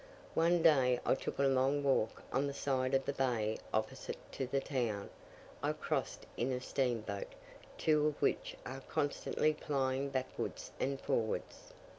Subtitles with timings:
[0.33, 4.47] One day I took a long walk on the side of the bay opposite to
[4.47, 5.11] the town:
[5.61, 7.31] I crossed in a steam boat,
[7.77, 11.71] two of which are constantly plying backwards and forwards.